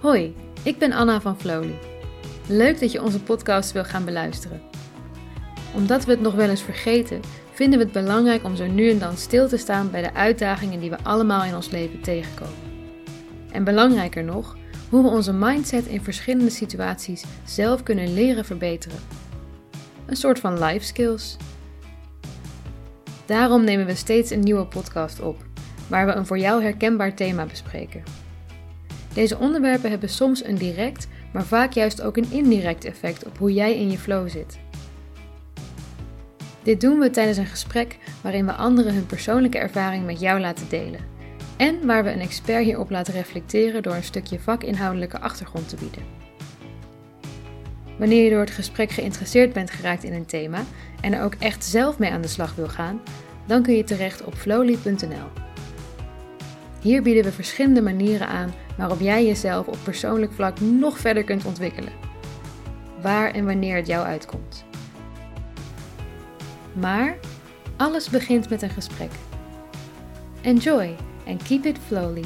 Hoi, 0.00 0.34
ik 0.62 0.78
ben 0.78 0.92
Anna 0.92 1.20
van 1.20 1.40
Flowly. 1.40 1.78
Leuk 2.48 2.80
dat 2.80 2.92
je 2.92 3.02
onze 3.02 3.20
podcast 3.20 3.72
wil 3.72 3.84
gaan 3.84 4.04
beluisteren. 4.04 4.60
Omdat 5.74 6.04
we 6.04 6.10
het 6.10 6.20
nog 6.20 6.34
wel 6.34 6.48
eens 6.48 6.62
vergeten, 6.62 7.20
vinden 7.52 7.78
we 7.78 7.84
het 7.84 7.92
belangrijk 7.92 8.44
om 8.44 8.56
zo 8.56 8.66
nu 8.66 8.90
en 8.90 8.98
dan 8.98 9.16
stil 9.16 9.48
te 9.48 9.56
staan 9.56 9.90
bij 9.90 10.02
de 10.02 10.14
uitdagingen 10.14 10.80
die 10.80 10.90
we 10.90 11.02
allemaal 11.02 11.44
in 11.44 11.54
ons 11.54 11.70
leven 11.70 12.00
tegenkomen. 12.00 12.54
En 13.52 13.64
belangrijker 13.64 14.24
nog, 14.24 14.56
hoe 14.88 15.02
we 15.02 15.08
onze 15.08 15.32
mindset 15.32 15.86
in 15.86 16.02
verschillende 16.02 16.50
situaties 16.50 17.24
zelf 17.44 17.82
kunnen 17.82 18.14
leren 18.14 18.44
verbeteren. 18.44 18.98
Een 20.06 20.16
soort 20.16 20.38
van 20.38 20.64
life 20.64 20.84
skills. 20.84 21.36
Daarom 23.26 23.64
nemen 23.64 23.86
we 23.86 23.94
steeds 23.94 24.30
een 24.30 24.40
nieuwe 24.40 24.66
podcast 24.66 25.20
op, 25.20 25.36
waar 25.88 26.06
we 26.06 26.12
een 26.12 26.26
voor 26.26 26.38
jou 26.38 26.62
herkenbaar 26.62 27.14
thema 27.14 27.44
bespreken. 27.44 28.25
Deze 29.16 29.38
onderwerpen 29.38 29.90
hebben 29.90 30.08
soms 30.08 30.44
een 30.44 30.54
direct, 30.54 31.08
maar 31.32 31.44
vaak 31.44 31.72
juist 31.72 32.02
ook 32.02 32.16
een 32.16 32.30
indirect 32.30 32.84
effect 32.84 33.26
op 33.26 33.38
hoe 33.38 33.52
jij 33.52 33.78
in 33.78 33.90
je 33.90 33.98
flow 33.98 34.28
zit. 34.28 34.58
Dit 36.62 36.80
doen 36.80 36.98
we 36.98 37.10
tijdens 37.10 37.36
een 37.36 37.46
gesprek 37.46 37.98
waarin 38.22 38.46
we 38.46 38.52
anderen 38.52 38.94
hun 38.94 39.06
persoonlijke 39.06 39.58
ervaring 39.58 40.04
met 40.06 40.20
jou 40.20 40.40
laten 40.40 40.68
delen. 40.68 41.00
En 41.56 41.86
waar 41.86 42.04
we 42.04 42.12
een 42.12 42.20
expert 42.20 42.64
hierop 42.64 42.90
laten 42.90 43.14
reflecteren 43.14 43.82
door 43.82 43.94
een 43.94 44.02
stukje 44.02 44.38
vakinhoudelijke 44.38 45.20
achtergrond 45.20 45.68
te 45.68 45.76
bieden. 45.76 46.02
Wanneer 47.98 48.24
je 48.24 48.30
door 48.30 48.40
het 48.40 48.50
gesprek 48.50 48.90
geïnteresseerd 48.90 49.52
bent 49.52 49.70
geraakt 49.70 50.04
in 50.04 50.12
een 50.12 50.26
thema 50.26 50.64
en 51.00 51.12
er 51.12 51.22
ook 51.22 51.34
echt 51.34 51.64
zelf 51.64 51.98
mee 51.98 52.10
aan 52.10 52.22
de 52.22 52.28
slag 52.28 52.54
wil 52.54 52.68
gaan, 52.68 53.00
dan 53.46 53.62
kun 53.62 53.74
je 53.74 53.84
terecht 53.84 54.24
op 54.24 54.34
flowly.nl. 54.34 55.45
Hier 56.80 57.02
bieden 57.02 57.24
we 57.24 57.32
verschillende 57.32 57.82
manieren 57.82 58.28
aan 58.28 58.54
waarop 58.76 59.00
jij 59.00 59.26
jezelf 59.26 59.66
op 59.66 59.78
persoonlijk 59.84 60.32
vlak 60.32 60.60
nog 60.60 60.98
verder 60.98 61.24
kunt 61.24 61.44
ontwikkelen. 61.44 61.92
Waar 63.02 63.30
en 63.30 63.44
wanneer 63.44 63.76
het 63.76 63.86
jou 63.86 64.06
uitkomt. 64.06 64.64
Maar 66.72 67.16
alles 67.76 68.10
begint 68.10 68.50
met 68.50 68.62
een 68.62 68.70
gesprek. 68.70 69.10
Enjoy 70.42 70.96
and 71.26 71.42
keep 71.42 71.64
it 71.64 71.78
flowly. 71.86 72.24